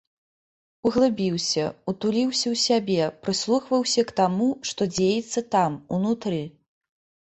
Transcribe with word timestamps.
Углыбіўся, 0.89 1.65
утуліўся 1.91 2.47
ў 2.53 2.61
сябе, 2.67 3.03
прыслухваўся 3.27 4.01
к 4.13 4.17
таму, 4.21 4.49
што 4.71 4.81
дзеецца 4.97 5.39
там, 5.57 5.71
унутры. 5.99 6.41